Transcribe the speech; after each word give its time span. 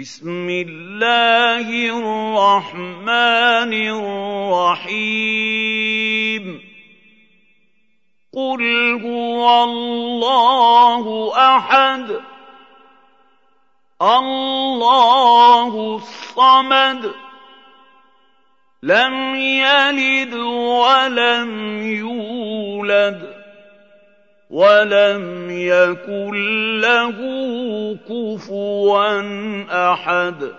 بسم 0.00 0.48
الله 0.50 1.68
الرحمن 1.86 3.72
الرحيم. 4.74 6.60
قل 8.32 8.62
هو 9.04 9.64
الله 9.64 11.32
أحد. 11.56 12.20
الله 14.02 15.96
الصمد. 15.96 17.14
لم 18.82 19.36
يلد 19.36 20.34
ولم 20.34 21.82
يولد. 21.82 23.33
ولم 24.54 25.50
يكن 25.50 26.34
له 26.80 27.16
كفوا 28.08 29.10
احد 29.92 30.50